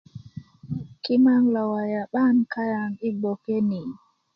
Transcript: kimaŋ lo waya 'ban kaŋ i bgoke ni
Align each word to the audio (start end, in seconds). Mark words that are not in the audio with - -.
kimaŋ 1.03 1.43
lo 1.55 1.63
waya 1.71 2.03
'ban 2.07 2.35
kaŋ 2.53 2.91
i 3.07 3.09
bgoke 3.19 3.57
ni 3.69 3.81